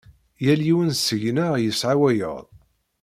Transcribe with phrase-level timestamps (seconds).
[0.43, 2.37] Yal yiwen seg-neɣ yesɛa wayeḍ.